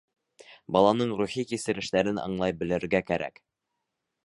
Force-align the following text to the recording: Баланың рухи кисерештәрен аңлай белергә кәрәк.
Баланың 0.77 1.11
рухи 1.19 1.43
кисерештәрен 1.51 2.23
аңлай 2.23 2.57
белергә 2.65 3.05
кәрәк. 3.13 3.41